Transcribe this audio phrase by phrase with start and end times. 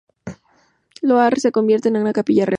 [1.03, 2.49] Loarre se convierte en capilla real.